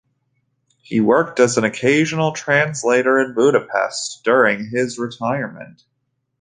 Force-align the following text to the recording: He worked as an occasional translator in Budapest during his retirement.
He 0.81 0.99
worked 0.99 1.39
as 1.39 1.59
an 1.59 1.63
occasional 1.63 2.31
translator 2.31 3.19
in 3.19 3.35
Budapest 3.35 4.23
during 4.23 4.67
his 4.71 4.97
retirement. 4.97 5.83